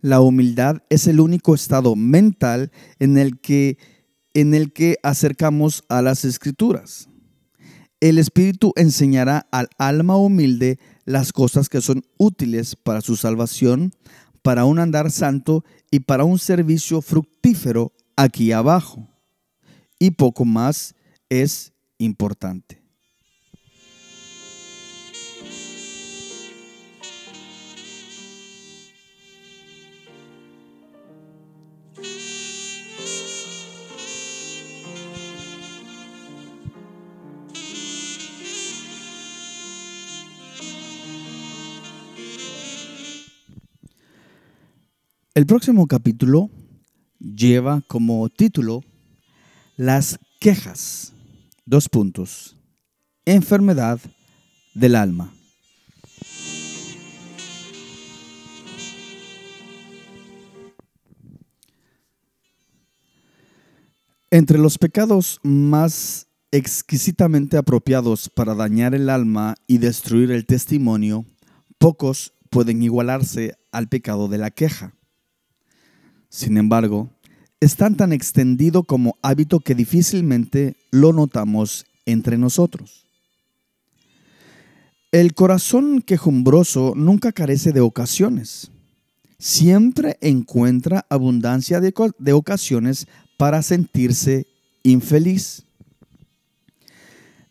La 0.00 0.20
humildad 0.20 0.82
es 0.88 1.06
el 1.06 1.20
único 1.20 1.54
estado 1.54 1.94
mental 1.96 2.72
en 2.98 3.18
el 3.18 3.38
que, 3.38 3.78
en 4.34 4.54
el 4.54 4.72
que 4.72 4.98
acercamos 5.02 5.84
a 5.88 6.02
las 6.02 6.24
escrituras. 6.24 7.08
El 8.00 8.18
Espíritu 8.18 8.72
enseñará 8.76 9.46
al 9.50 9.68
alma 9.78 10.16
humilde 10.16 10.78
las 11.04 11.32
cosas 11.32 11.68
que 11.68 11.80
son 11.80 12.04
útiles 12.18 12.76
para 12.76 13.00
su 13.00 13.16
salvación, 13.16 13.92
para 14.42 14.64
un 14.64 14.78
andar 14.78 15.10
santo 15.10 15.64
y 15.90 16.00
para 16.00 16.24
un 16.24 16.38
servicio 16.38 17.00
fructífero 17.00 17.92
aquí 18.16 18.52
abajo. 18.52 19.08
Y 19.98 20.12
poco 20.12 20.44
más 20.44 20.94
es 21.30 21.72
importante. 21.98 22.86
El 45.36 45.44
próximo 45.44 45.86
capítulo 45.86 46.48
lleva 47.18 47.82
como 47.88 48.26
título 48.30 48.80
Las 49.76 50.18
quejas. 50.40 51.15
Dos 51.68 51.88
puntos. 51.88 52.56
Enfermedad 53.24 53.98
del 54.72 54.94
alma. 54.94 55.34
Entre 64.30 64.58
los 64.58 64.78
pecados 64.78 65.40
más 65.42 66.28
exquisitamente 66.52 67.56
apropiados 67.56 68.28
para 68.28 68.54
dañar 68.54 68.94
el 68.94 69.10
alma 69.10 69.56
y 69.66 69.78
destruir 69.78 70.30
el 70.30 70.46
testimonio, 70.46 71.24
pocos 71.78 72.32
pueden 72.48 72.80
igualarse 72.80 73.56
al 73.72 73.88
pecado 73.88 74.28
de 74.28 74.38
la 74.38 74.52
queja. 74.52 74.94
Sin 76.28 76.58
embargo, 76.58 77.10
es 77.60 77.76
tan 77.76 77.96
tan 77.96 78.12
extendido 78.12 78.82
como 78.82 79.16
hábito 79.22 79.60
que 79.60 79.74
difícilmente 79.74 80.76
lo 80.90 81.12
notamos 81.12 81.86
entre 82.04 82.38
nosotros. 82.38 83.06
El 85.12 85.34
corazón 85.34 86.02
quejumbroso 86.02 86.92
nunca 86.94 87.32
carece 87.32 87.72
de 87.72 87.80
ocasiones. 87.80 88.70
Siempre 89.38 90.18
encuentra 90.20 91.06
abundancia 91.08 91.80
de, 91.80 91.94
de 92.18 92.32
ocasiones 92.32 93.06
para 93.38 93.62
sentirse 93.62 94.46
infeliz. 94.82 95.64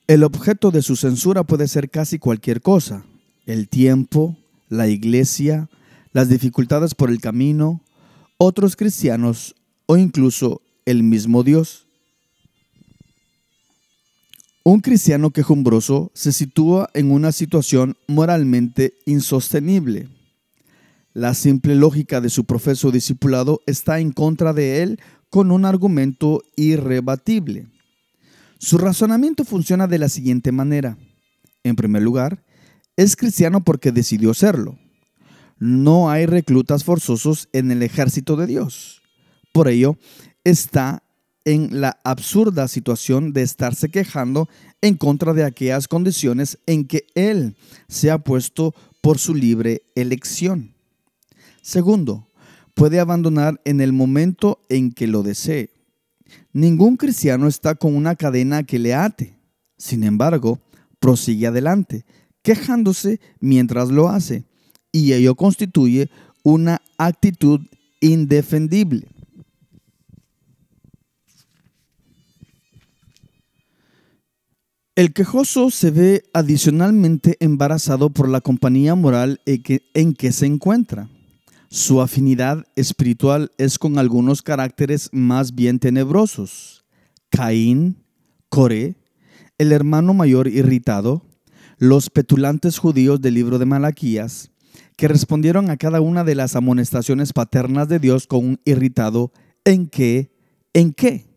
El 0.08 0.24
objeto 0.24 0.70
de 0.70 0.84
su 0.84 0.96
censura 0.96 1.44
puede 1.44 1.68
ser 1.68 1.90
casi 1.90 2.20
cualquier 2.20 2.62
cosa. 2.62 3.04
El 3.48 3.68
tiempo, 3.68 4.38
la 4.70 4.88
iglesia, 4.88 5.70
las 6.14 6.30
dificultades 6.30 6.94
por 6.94 7.10
el 7.10 7.20
camino, 7.20 7.82
otros 8.38 8.76
cristianos 8.76 9.56
o 9.86 9.98
incluso 9.98 10.62
el 10.86 11.04
mismo 11.04 11.44
Dios. 11.44 11.88
Un 14.64 14.82
cristiano 14.82 15.32
quejumbroso 15.32 16.12
se 16.14 16.32
sitúa 16.32 16.90
en 16.94 17.12
una 17.12 17.32
situación 17.32 17.96
moralmente 18.08 18.96
insostenible. 19.06 20.10
La 21.14 21.34
simple 21.34 21.76
lógica 21.76 22.20
de 22.20 22.30
su 22.30 22.46
profeso 22.46 22.92
discipulado 22.92 23.62
está 23.68 24.00
en 24.00 24.12
contra 24.12 24.54
de 24.54 24.82
él 24.82 25.00
con 25.30 25.52
un 25.52 25.66
argumento 25.66 26.42
irrebatible. 26.56 27.68
Su 28.58 28.78
razonamiento 28.78 29.46
funciona 29.46 29.88
de 29.88 30.00
la 30.00 30.10
siguiente 30.10 30.52
manera. 30.52 30.98
En 31.64 31.76
primer 31.76 32.02
lugar, 32.02 32.44
es 32.98 33.16
cristiano 33.16 33.64
porque 33.64 33.92
decidió 33.92 34.34
serlo 34.34 34.78
no 35.60 36.10
hay 36.10 36.26
reclutas 36.26 36.84
forzosos 36.84 37.50
en 37.54 37.72
el 37.72 37.84
ejército 37.84 38.36
de 38.36 38.48
Dios. 38.48 39.02
Por 39.56 39.70
ello, 39.70 39.98
está 40.44 41.02
en 41.46 41.80
la 41.80 41.98
absurda 42.04 42.68
situación 42.68 43.32
de 43.32 43.42
estarse 43.42 43.88
quejando 43.88 44.50
en 44.82 44.96
contra 44.98 45.34
de 45.34 45.46
aquellas 45.46 45.88
condiciones 45.88 46.58
en 46.66 46.84
que 46.84 47.08
Él 47.16 47.56
se 47.88 48.12
ha 48.12 48.18
puesto 48.18 48.76
por 49.00 49.18
su 49.18 49.34
libre 49.34 49.84
elección. 49.96 50.74
Segundo, 51.62 52.28
puede 52.74 53.00
abandonar 53.00 53.62
en 53.64 53.80
el 53.80 53.94
momento 53.94 54.60
en 54.68 54.92
que 54.92 55.08
lo 55.08 55.24
desee. 55.24 55.70
Ningún 56.52 56.98
cristiano 56.98 57.48
está 57.48 57.76
con 57.76 57.96
una 57.96 58.18
cadena 58.18 58.64
que 58.64 58.78
le 58.78 58.94
ate. 58.94 59.38
Sin 59.78 60.04
embargo, 60.04 60.60
prosigue 61.00 61.48
adelante, 61.48 62.04
quejándose 62.42 63.22
mientras 63.40 63.88
lo 63.88 64.10
hace 64.10 64.44
y 64.92 65.14
ello 65.14 65.36
constituye 65.36 66.10
una 66.44 66.82
actitud 66.98 67.62
indefendible. 68.02 69.15
El 74.96 75.12
quejoso 75.12 75.72
se 75.72 75.92
ve 75.92 76.24
adicionalmente 76.32 77.36
embarazado 77.42 78.12
por 78.12 78.30
la 78.30 78.40
compañía 78.40 78.96
moral 78.96 79.42
en 79.46 80.14
que 80.14 80.32
se 80.32 80.46
encuentra. 80.46 81.10
Su 81.68 82.02
afinidad 82.02 82.64
espiritual 82.78 83.52
es 83.58 83.78
con 83.78 83.98
algunos 83.98 84.42
caracteres 84.42 85.10
más 85.12 85.54
bien 85.54 85.80
tenebrosos. 85.80 86.86
Caín, 87.30 88.06
Coré, 88.48 88.96
el 89.58 89.74
hermano 89.74 90.14
mayor 90.14 90.48
irritado, 90.48 91.26
los 91.78 92.10
petulantes 92.10 92.78
judíos 92.78 93.20
del 93.20 93.34
libro 93.34 93.60
de 93.60 93.66
Malaquías, 93.66 94.52
que 94.96 95.10
respondieron 95.10 95.70
a 95.72 95.76
cada 95.76 96.00
una 96.00 96.24
de 96.24 96.36
las 96.36 96.56
amonestaciones 96.56 97.34
paternas 97.34 97.90
de 97.90 98.00
Dios 98.00 98.28
con 98.28 98.46
un 98.46 98.62
irritado 98.64 99.34
¿en 99.66 99.88
qué? 99.88 100.32
¿En 100.74 100.94
qué? 100.94 101.35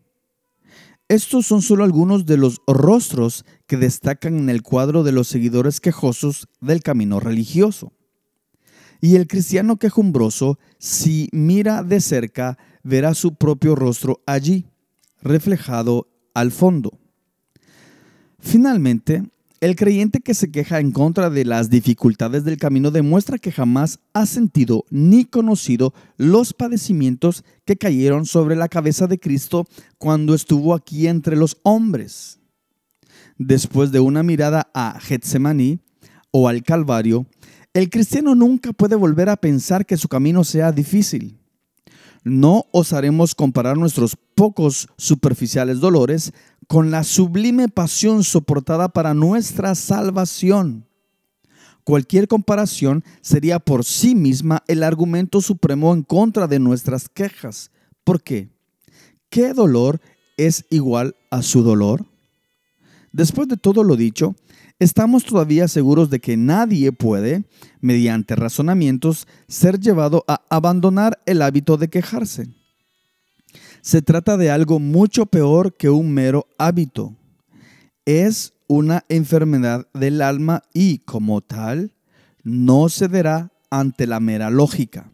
Estos 1.09 1.47
son 1.47 1.63
solo 1.63 1.83
algunos 1.83 2.27
de 2.27 2.37
los 2.37 2.61
rostros 2.67 3.43
que 3.65 3.77
destacan 3.77 4.37
en 4.37 4.47
el 4.47 4.61
cuadro 4.61 5.03
de 5.03 5.11
los 5.11 5.27
seguidores 5.27 5.81
quejosos 5.81 6.47
del 6.61 6.83
camino 6.83 7.19
religioso. 7.19 7.93
Y 9.01 9.15
el 9.15 9.25
cristiano 9.25 9.77
quejumbroso, 9.77 10.59
si 10.77 11.27
mira 11.31 11.81
de 11.81 11.99
cerca, 11.99 12.59
verá 12.83 13.15
su 13.15 13.33
propio 13.33 13.73
rostro 13.73 14.21
allí, 14.27 14.67
reflejado 15.23 16.07
al 16.35 16.51
fondo. 16.51 16.99
Finalmente, 18.37 19.23
el 19.61 19.75
creyente 19.75 20.21
que 20.21 20.33
se 20.33 20.51
queja 20.51 20.79
en 20.79 20.91
contra 20.91 21.29
de 21.29 21.43
las 21.43 21.69
dificultades 21.69 22.45
del 22.45 22.57
camino 22.57 22.91
demuestra 22.91 23.37
que 23.37 23.51
jamás 23.51 23.99
ha 24.13 24.25
sentido 24.25 24.85
ni 24.89 25.25
conocido 25.25 25.93
los 26.17 26.53
padecimientos 26.53 27.43
que 27.65 27.75
cayeron 27.75 28.25
sobre 28.25 28.55
la 28.55 28.69
cabeza 28.69 29.07
de 29.07 29.19
Cristo 29.19 29.65
cuando 29.97 30.33
estuvo 30.33 30.73
aquí 30.73 31.07
entre 31.07 31.35
los 31.35 31.57
hombres. 31.63 32.39
Después 33.37 33.91
de 33.91 33.99
una 33.99 34.23
mirada 34.23 34.69
a 34.73 34.97
Getsemaní 34.99 35.79
o 36.31 36.47
al 36.47 36.63
Calvario, 36.63 37.25
el 37.73 37.89
cristiano 37.89 38.35
nunca 38.35 38.71
puede 38.71 38.95
volver 38.95 39.29
a 39.29 39.37
pensar 39.37 39.85
que 39.85 39.97
su 39.97 40.07
camino 40.07 40.43
sea 40.43 40.71
difícil. 40.71 41.37
No 42.23 42.65
osaremos 42.71 43.35
comparar 43.35 43.77
nuestros 43.77 44.17
pocos 44.35 44.87
superficiales 44.97 45.79
dolores 45.79 46.33
con 46.69 46.91
la 46.91 47.03
sublime 47.03 47.67
pasión 47.67 48.23
soportada 48.23 48.89
para 48.89 49.15
nuestra 49.15 49.73
salvación. 49.73 50.85
Cualquier 51.83 52.27
comparación 52.27 53.03
sería 53.21 53.57
por 53.57 53.83
sí 53.83 54.13
misma 54.13 54.63
el 54.67 54.83
argumento 54.83 55.41
supremo 55.41 55.91
en 55.95 56.03
contra 56.03 56.45
de 56.45 56.59
nuestras 56.59 57.09
quejas. 57.09 57.71
¿Por 58.03 58.21
qué? 58.21 58.51
¿Qué 59.31 59.55
dolor 59.55 59.99
es 60.37 60.67
igual 60.69 61.15
a 61.31 61.41
su 61.41 61.63
dolor? 61.63 62.05
Después 63.11 63.47
de 63.47 63.57
todo 63.57 63.83
lo 63.83 63.95
dicho, 63.95 64.35
estamos 64.77 65.25
todavía 65.25 65.67
seguros 65.67 66.11
de 66.11 66.19
que 66.19 66.37
nadie 66.37 66.91
puede, 66.91 67.45
mediante 67.81 68.35
razonamientos, 68.35 69.27
ser 69.47 69.79
llevado 69.79 70.23
a 70.27 70.43
abandonar 70.51 71.19
el 71.25 71.41
hábito 71.41 71.77
de 71.77 71.89
quejarse. 71.89 72.58
Se 73.81 74.01
trata 74.01 74.37
de 74.37 74.51
algo 74.51 74.79
mucho 74.79 75.25
peor 75.25 75.75
que 75.75 75.89
un 75.89 76.11
mero 76.11 76.47
hábito. 76.57 77.15
Es 78.05 78.53
una 78.67 79.05
enfermedad 79.09 79.87
del 79.93 80.21
alma 80.21 80.63
y, 80.73 80.99
como 80.99 81.41
tal, 81.41 81.93
no 82.43 82.89
cederá 82.89 83.51
ante 83.69 84.07
la 84.07 84.19
mera 84.19 84.49
lógica. 84.49 85.11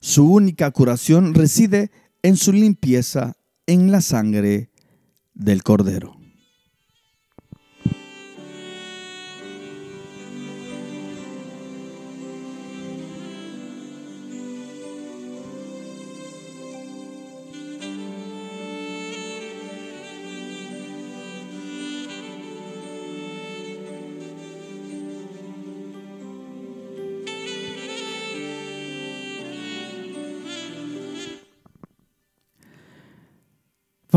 Su 0.00 0.30
única 0.30 0.70
curación 0.70 1.34
reside 1.34 1.90
en 2.22 2.36
su 2.36 2.52
limpieza 2.52 3.36
en 3.66 3.90
la 3.90 4.00
sangre 4.00 4.70
del 5.34 5.62
Cordero. 5.62 6.13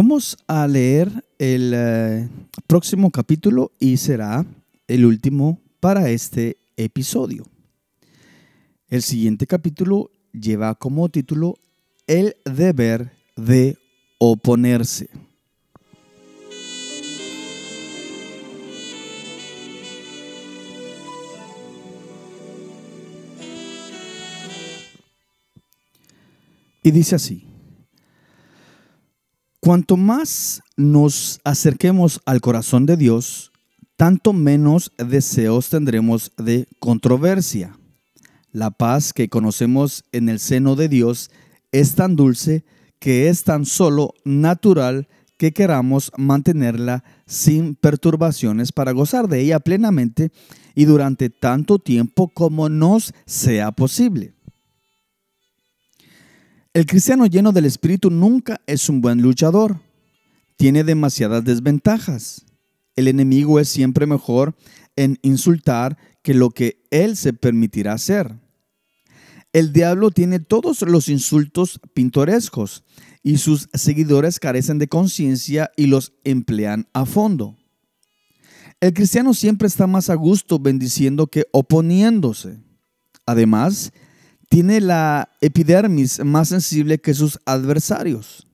Vamos 0.09 0.37
a 0.47 0.65
leer 0.69 1.11
el 1.37 1.73
eh, 1.75 2.29
próximo 2.65 3.11
capítulo 3.11 3.73
y 3.77 3.97
será 3.97 4.45
el 4.87 5.05
último 5.05 5.59
para 5.81 6.09
este 6.11 6.55
episodio. 6.77 7.43
El 8.87 9.01
siguiente 9.01 9.47
capítulo 9.47 10.11
lleva 10.31 10.75
como 10.75 11.09
título 11.09 11.55
El 12.07 12.37
deber 12.45 13.11
de 13.35 13.77
oponerse. 14.17 15.09
Y 26.81 26.91
dice 26.91 27.15
así. 27.15 27.46
Cuanto 29.67 29.97
más 29.97 30.62
nos 30.77 31.41
acerquemos 31.43 32.21
al 32.25 32.39
corazón 32.39 32.86
de 32.86 32.95
Dios, 32.95 33.51
tanto 33.97 34.32
menos 34.32 34.93
deseos 34.97 35.67
tendremos 35.67 36.32
de 36.38 36.69
controversia. 36.80 37.77
La 38.53 38.71
paz 38.71 39.12
que 39.12 39.27
conocemos 39.27 40.06
en 40.13 40.30
el 40.30 40.39
seno 40.39 40.77
de 40.77 40.88
Dios 40.88 41.32
es 41.73 41.95
tan 41.95 42.15
dulce 42.15 42.63
que 42.99 43.27
es 43.27 43.43
tan 43.43 43.65
solo 43.65 44.13
natural 44.23 45.10
que 45.36 45.51
queramos 45.51 46.13
mantenerla 46.15 47.03
sin 47.25 47.75
perturbaciones 47.75 48.71
para 48.71 48.93
gozar 48.93 49.27
de 49.27 49.41
ella 49.41 49.60
plenamente 49.60 50.32
y 50.75 50.86
durante 50.86 51.30
tanto 51.30 51.77
tiempo 51.77 52.30
como 52.30 52.69
nos 52.69 53.13
sea 53.25 53.73
posible. 53.73 54.37
El 56.77 56.85
cristiano 56.85 57.25
lleno 57.25 57.53
del 57.53 57.65
Espíritu 57.65 58.11
nunca 58.11 58.61
es 58.67 58.87
un 58.87 59.01
buen 59.01 59.23
luchador. 59.23 59.79
Tiene 60.57 60.83
demasiadas 60.83 61.43
desventajas. 61.43 62.45
El 62.95 63.07
enemigo 63.07 63.59
es 63.59 63.67
siempre 63.67 64.05
mejor 64.05 64.55
en 64.95 65.17
insultar 65.23 65.97
que 66.21 66.35
lo 66.35 66.51
que 66.51 66.85
él 66.91 67.17
se 67.17 67.33
permitirá 67.33 67.93
hacer. 67.93 68.39
El 69.53 69.73
diablo 69.73 70.11
tiene 70.11 70.39
todos 70.39 70.83
los 70.83 71.09
insultos 71.09 71.79
pintorescos 71.95 72.83
y 73.23 73.37
sus 73.37 73.69
seguidores 73.73 74.39
carecen 74.39 74.77
de 74.77 74.87
conciencia 74.87 75.71
y 75.77 75.87
los 75.87 76.13
emplean 76.25 76.87
a 76.93 77.07
fondo. 77.07 77.57
El 78.81 78.93
cristiano 78.93 79.33
siempre 79.33 79.67
está 79.67 79.87
más 79.87 80.11
a 80.11 80.13
gusto 80.13 80.59
bendiciendo 80.59 81.25
que 81.25 81.47
oponiéndose. 81.51 82.59
Además, 83.25 83.91
tiene 84.49 84.81
la 84.81 85.29
epidermis 85.41 86.23
más 86.23 86.49
sensible 86.49 86.99
que 86.99 87.13
sus 87.13 87.39
adversarios. 87.45 88.47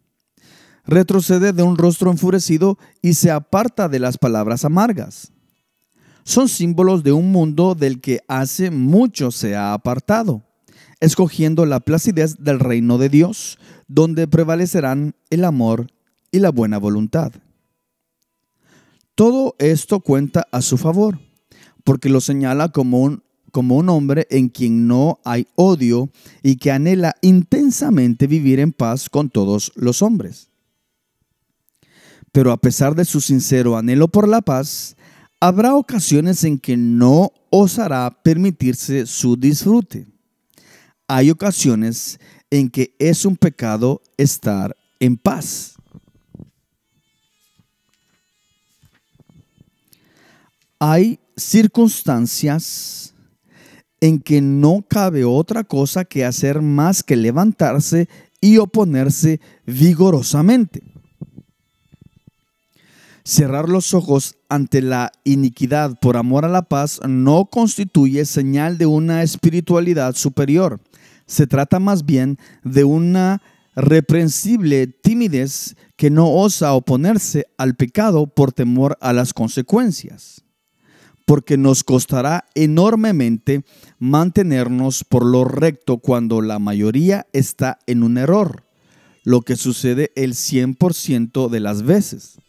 Retrocede 0.86 1.54
de 1.54 1.64
un 1.64 1.78
rostro 1.78 2.12
enfurecido 2.12 2.78
y 3.02 3.14
se 3.14 3.32
aparta 3.32 3.88
de 3.88 4.00
las 4.00 4.18
palabras 4.18 4.66
amargas. 4.66 5.32
Son 6.24 6.50
símbolos 6.50 7.04
de 7.04 7.12
un 7.12 7.32
mundo 7.32 7.76
del 7.76 8.02
que 8.02 8.22
hace 8.28 8.72
mucho 8.72 9.32
se 9.32 9.56
ha 9.56 9.74
apartado, 9.74 10.44
escogiendo 11.00 11.66
la 11.66 11.80
placidez 11.80 12.38
del 12.40 12.60
reino 12.60 12.98
de 12.98 13.10
Dios, 13.10 13.60
donde 13.88 14.28
prevalecerán 14.28 15.16
el 15.30 15.46
amor 15.46 15.88
y 16.32 16.40
la 16.40 16.50
buena 16.50 16.80
voluntad. 16.80 17.34
Todo 19.16 19.56
esto 19.60 20.00
cuenta 20.00 20.48
a 20.52 20.62
su 20.62 20.78
favor, 20.78 21.20
porque 21.84 22.10
lo 22.10 22.20
señala 22.20 22.70
como 22.70 23.02
un 23.02 23.24
como 23.54 23.78
un 23.78 23.88
hombre 23.90 24.26
en 24.32 24.50
quien 24.50 24.88
no 24.88 25.20
hay 25.24 25.48
odio 25.54 26.10
y 26.42 26.56
que 26.56 26.72
anhela 26.72 27.16
intensamente 27.22 28.26
vivir 28.26 28.60
en 28.60 28.74
paz 28.74 29.12
con 29.12 29.30
todos 29.30 29.72
los 29.76 30.02
hombres. 30.02 30.50
Pero 32.32 32.52
a 32.52 32.58
pesar 32.58 32.96
de 32.96 33.06
su 33.06 33.22
sincero 33.22 33.78
anhelo 33.78 34.08
por 34.08 34.28
la 34.28 34.42
paz, 34.42 34.98
habrá 35.40 35.76
ocasiones 35.76 36.44
en 36.44 36.58
que 36.58 36.76
no 36.76 37.32
osará 37.52 38.10
permitirse 38.24 39.06
su 39.06 39.38
disfrute. 39.38 40.08
Hay 41.08 41.30
ocasiones 41.30 42.20
en 42.50 42.72
que 42.72 42.96
es 42.98 43.24
un 43.24 43.38
pecado 43.38 44.02
estar 44.18 44.76
en 45.00 45.16
paz. 45.16 45.76
Hay 50.80 51.20
circunstancias 51.38 53.13
en 54.04 54.20
que 54.20 54.42
no 54.42 54.84
cabe 54.86 55.24
otra 55.24 55.64
cosa 55.64 56.04
que 56.04 56.26
hacer 56.26 56.62
más 56.62 57.04
que 57.04 57.16
levantarse 57.16 58.10
y 58.42 58.58
oponerse 58.58 59.40
vigorosamente. 59.66 60.84
Cerrar 63.24 63.70
los 63.70 63.94
ojos 63.94 64.36
ante 64.50 64.82
la 64.82 65.14
iniquidad 65.24 65.98
por 66.02 66.18
amor 66.18 66.44
a 66.44 66.50
la 66.50 66.64
paz 66.64 67.00
no 67.08 67.46
constituye 67.46 68.26
señal 68.26 68.78
de 68.78 68.88
una 68.88 69.24
espiritualidad 69.24 70.16
superior. 70.16 70.82
Se 71.26 71.48
trata 71.48 71.80
más 71.80 72.06
bien 72.06 72.38
de 72.66 72.84
una 72.84 73.42
reprensible 73.74 74.88
timidez 74.88 75.78
que 75.96 76.10
no 76.10 76.30
osa 76.30 76.74
oponerse 76.74 77.48
al 77.58 77.76
pecado 77.76 78.28
por 78.28 78.52
temor 78.52 78.98
a 79.00 79.14
las 79.14 79.34
consecuencias, 79.34 80.44
porque 81.26 81.58
nos 81.58 81.84
costará 81.84 82.46
enormemente 82.56 83.64
mantenernos 84.00 85.04
por 85.04 85.26
lo 85.26 85.46
recto 85.46 85.98
cuando 85.98 86.42
la 86.42 86.60
mayoría 86.60 87.28
está 87.34 87.80
en 87.88 88.04
un 88.04 88.18
error, 88.18 88.64
lo 89.24 89.42
que 89.42 89.56
sucede 89.56 90.12
el 90.16 90.34
100% 90.34 91.50
de 91.50 91.60
las 91.60 91.84
veces. 91.84 92.40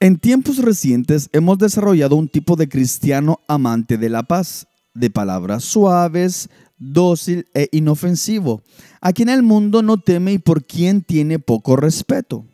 En 0.00 0.18
tiempos 0.18 0.58
recientes 0.58 1.28
hemos 1.32 1.58
desarrollado 1.58 2.16
un 2.16 2.28
tipo 2.28 2.56
de 2.56 2.68
cristiano 2.68 3.38
amante 3.46 3.98
de 3.98 4.08
la 4.08 4.24
paz, 4.24 4.66
de 4.94 5.10
palabras 5.10 5.62
suaves, 5.62 6.48
dócil 6.76 7.46
e 7.54 7.68
inofensivo, 7.70 8.62
a 9.00 9.12
quien 9.12 9.28
el 9.28 9.42
mundo 9.42 9.82
no 9.82 10.00
teme 10.00 10.32
y 10.32 10.38
por 10.38 10.64
quien 10.64 11.02
tiene 11.02 11.38
poco 11.38 11.76
respeto. 11.76 12.44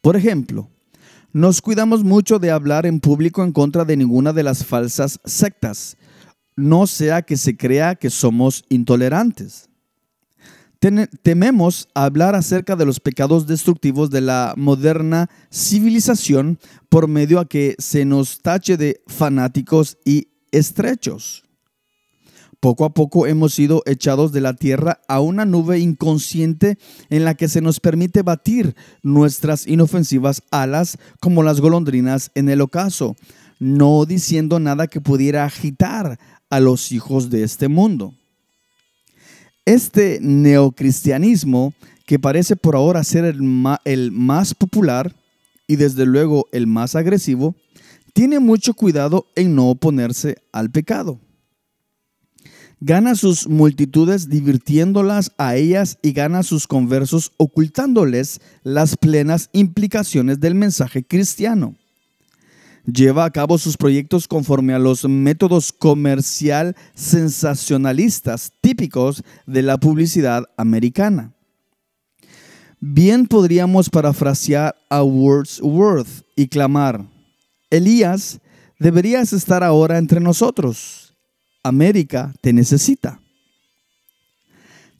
Por 0.00 0.16
ejemplo, 0.16 0.70
nos 1.32 1.62
cuidamos 1.62 2.02
mucho 2.02 2.38
de 2.38 2.50
hablar 2.50 2.86
en 2.86 3.00
público 3.00 3.44
en 3.44 3.52
contra 3.52 3.84
de 3.84 3.96
ninguna 3.96 4.32
de 4.32 4.42
las 4.42 4.64
falsas 4.64 5.20
sectas, 5.24 5.96
no 6.56 6.86
sea 6.86 7.22
que 7.22 7.36
se 7.36 7.56
crea 7.56 7.94
que 7.94 8.10
somos 8.10 8.64
intolerantes. 8.68 9.68
Tememos 11.22 11.88
hablar 11.94 12.34
acerca 12.34 12.74
de 12.74 12.86
los 12.86 13.00
pecados 13.00 13.46
destructivos 13.46 14.08
de 14.08 14.22
la 14.22 14.54
moderna 14.56 15.28
civilización 15.52 16.58
por 16.88 17.06
medio 17.06 17.38
a 17.38 17.46
que 17.46 17.76
se 17.78 18.06
nos 18.06 18.40
tache 18.40 18.78
de 18.78 19.02
fanáticos 19.06 19.98
y 20.06 20.28
estrechos. 20.52 21.44
Poco 22.60 22.84
a 22.84 22.92
poco 22.92 23.26
hemos 23.26 23.54
sido 23.54 23.82
echados 23.86 24.32
de 24.32 24.42
la 24.42 24.52
tierra 24.52 25.00
a 25.08 25.20
una 25.20 25.46
nube 25.46 25.78
inconsciente 25.78 26.76
en 27.08 27.24
la 27.24 27.34
que 27.34 27.48
se 27.48 27.62
nos 27.62 27.80
permite 27.80 28.20
batir 28.20 28.76
nuestras 29.02 29.66
inofensivas 29.66 30.42
alas 30.50 30.98
como 31.20 31.42
las 31.42 31.62
golondrinas 31.62 32.30
en 32.34 32.50
el 32.50 32.60
ocaso, 32.60 33.16
no 33.58 34.04
diciendo 34.04 34.60
nada 34.60 34.88
que 34.88 35.00
pudiera 35.00 35.46
agitar 35.46 36.18
a 36.50 36.60
los 36.60 36.92
hijos 36.92 37.30
de 37.30 37.44
este 37.44 37.68
mundo. 37.68 38.12
Este 39.64 40.18
neocristianismo, 40.20 41.72
que 42.04 42.18
parece 42.18 42.56
por 42.56 42.76
ahora 42.76 43.04
ser 43.04 43.24
el, 43.24 44.12
más 44.12 44.54
popular 44.54 45.16
y 45.66 45.76
desde 45.76 46.04
luego 46.04 46.46
el 46.52 46.66
más 46.66 46.94
agresivo, 46.94 47.54
tiene 48.12 48.38
mucho 48.38 48.74
cuidado 48.74 49.28
en 49.34 49.54
no 49.54 49.70
oponerse 49.70 50.36
al 50.52 50.70
pecado. 50.70 51.20
Gana 52.80 53.14
sus 53.14 53.46
multitudes 53.46 54.28
divirtiéndolas 54.28 55.32
a 55.36 55.56
ellas 55.56 55.98
y 56.02 56.12
gana 56.12 56.42
sus 56.42 56.66
conversos 56.66 57.32
ocultándoles 57.36 58.40
las 58.62 58.96
plenas 58.96 59.50
implicaciones 59.52 60.40
del 60.40 60.54
mensaje 60.54 61.04
cristiano 61.04 61.76
lleva 62.92 63.24
a 63.24 63.30
cabo 63.30 63.58
sus 63.58 63.76
proyectos 63.76 64.28
conforme 64.28 64.74
a 64.74 64.78
los 64.78 65.04
métodos 65.04 65.72
comercial 65.72 66.76
sensacionalistas 66.94 68.52
típicos 68.60 69.22
de 69.46 69.62
la 69.62 69.78
publicidad 69.78 70.44
americana. 70.56 71.32
Bien 72.80 73.26
podríamos 73.26 73.90
parafrasear 73.90 74.74
a 74.88 75.02
Wordsworth 75.02 76.24
y 76.34 76.48
clamar, 76.48 77.04
Elías, 77.68 78.40
deberías 78.78 79.32
estar 79.32 79.62
ahora 79.62 79.98
entre 79.98 80.20
nosotros. 80.20 81.09
América 81.62 82.32
te 82.40 82.52
necesita. 82.52 83.20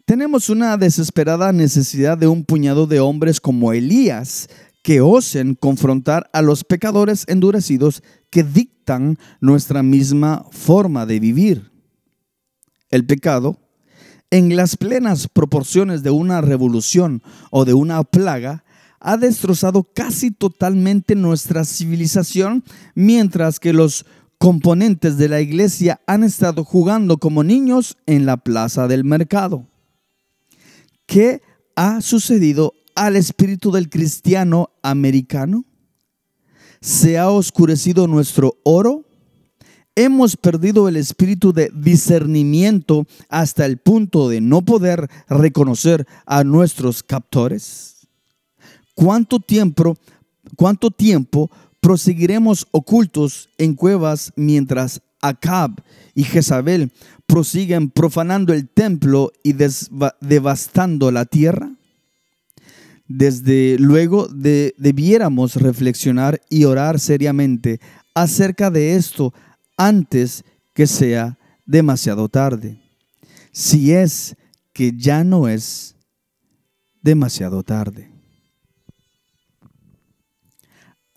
Tenemos 0.05 0.51
una 0.51 0.77
desesperada 0.77 1.53
necesidad 1.53 2.18
de 2.18 2.27
un 2.27 2.44
puñado 2.44 2.87
de 2.87 3.01
hombres 3.01 3.40
como 3.40 3.73
Elías 3.73 4.49
que 4.83 5.01
osen 5.01 5.55
confrontar 5.55 6.29
a 6.33 6.42
los 6.42 6.64
pecadores 6.64 7.25
endurecidos 7.29 8.03
que 8.31 8.42
dictan 8.42 9.18
nuestra 9.40 9.83
misma 9.83 10.46
forma 10.51 11.07
de 11.07 11.20
vivir. 11.20 11.70
El 12.90 13.07
pecado, 13.07 13.59
en 14.31 14.57
las 14.57 14.77
plenas 14.77 15.29
proporciones 15.29 16.03
de 16.03 16.11
una 16.11 16.40
revolución 16.40 17.23
o 17.51 17.64
de 17.64 17.75
una 17.75 18.03
plaga, 18.03 18.64
ha 19.01 19.16
destrozado 19.16 19.85
casi 19.94 20.31
totalmente 20.31 21.14
nuestra 21.14 21.64
civilización, 21.64 22.64
mientras 22.94 23.59
que 23.59 23.73
los 23.73 24.05
componentes 24.40 25.18
de 25.18 25.29
la 25.29 25.42
iglesia 25.42 26.00
han 26.07 26.24
estado 26.24 26.64
jugando 26.64 27.18
como 27.18 27.44
niños 27.44 27.98
en 28.07 28.24
la 28.24 28.38
plaza 28.38 28.88
del 28.88 29.05
mercado. 29.05 29.66
¿Qué 31.05 31.42
ha 31.76 32.00
sucedido 32.00 32.72
al 32.94 33.16
espíritu 33.16 33.70
del 33.70 33.90
cristiano 33.90 34.70
americano? 34.83 35.66
¿Se 36.81 37.18
ha 37.18 37.29
oscurecido 37.29 38.07
nuestro 38.07 38.57
oro? 38.62 39.05
¿Hemos 39.94 40.38
perdido 40.38 40.88
el 40.88 40.96
espíritu 40.96 41.53
de 41.53 41.70
discernimiento 41.74 43.07
hasta 43.29 43.66
el 43.66 43.76
punto 43.76 44.31
de 44.31 44.40
no 44.40 44.62
poder 44.62 45.11
reconocer 45.29 46.07
a 46.24 46.44
nuestros 46.44 47.03
captores? 47.03 48.09
¿Cuánto 48.94 49.38
tiempo, 49.38 49.98
cuánto 50.57 50.90
tiempo 50.90 51.50
proseguiremos 51.80 52.66
ocultos 52.70 53.48
en 53.58 53.74
cuevas 53.74 54.32
mientras 54.36 55.00
Acab 55.20 55.82
y 56.14 56.24
Jezabel 56.24 56.92
prosiguen 57.26 57.90
profanando 57.90 58.52
el 58.52 58.68
templo 58.68 59.32
y 59.42 59.54
devastando 60.20 61.10
la 61.10 61.24
tierra? 61.24 61.72
Desde 63.08 63.76
luego 63.78 64.28
debiéramos 64.28 65.56
reflexionar 65.56 66.40
y 66.48 66.64
orar 66.64 67.00
seriamente 67.00 67.80
acerca 68.14 68.70
de 68.70 68.94
esto 68.94 69.34
antes 69.76 70.44
que 70.74 70.86
sea 70.86 71.36
demasiado 71.66 72.28
tarde. 72.28 72.80
Si 73.52 73.92
es 73.92 74.36
que 74.72 74.92
ya 74.96 75.24
no 75.24 75.48
es 75.48 75.96
demasiado 77.02 77.62
tarde. 77.62 78.10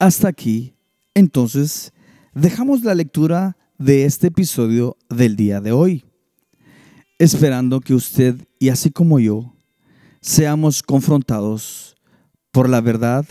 Hasta 0.04 0.28
aquí, 0.28 0.76
entonces, 1.13 1.94
dejamos 2.34 2.84
la 2.84 2.94
lectura 2.94 3.56
de 3.78 4.04
este 4.04 4.28
episodio 4.28 4.98
del 5.10 5.38
día 5.38 5.62
de 5.62 5.72
hoy, 5.72 6.04
esperando 7.20 7.80
que 7.80 7.94
usted, 7.94 8.36
y 8.60 8.68
así 8.68 8.92
como 8.92 9.22
yo, 9.22 9.56
seamos 10.20 10.84
confrontados 10.84 11.96
por 12.52 12.68
la 12.68 12.82
verdad 12.82 13.26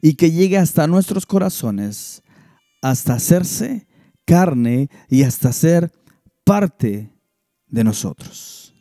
y 0.00 0.14
que 0.14 0.30
llegue 0.30 0.56
hasta 0.56 0.86
nuestros 0.86 1.26
corazones, 1.26 2.22
hasta 2.80 3.12
hacerse 3.12 3.86
carne 4.24 4.88
y 5.10 5.24
hasta 5.24 5.52
ser 5.52 5.92
parte 6.42 7.12
de 7.66 7.84
nosotros. 7.84 8.74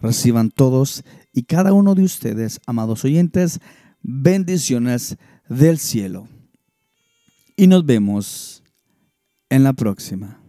Reciban 0.00 0.52
todos 0.52 1.02
y 1.32 1.42
cada 1.42 1.72
uno 1.72 1.96
de 1.96 2.04
ustedes, 2.04 2.60
amados 2.68 3.04
oyentes, 3.04 3.58
bendiciones 4.00 5.16
del 5.48 5.78
cielo. 5.78 6.28
Y 7.56 7.66
nos 7.66 7.84
vemos 7.86 8.62
en 9.48 9.64
la 9.64 9.72
próxima. 9.72 10.43